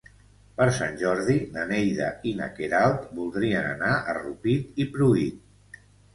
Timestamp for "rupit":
4.21-4.83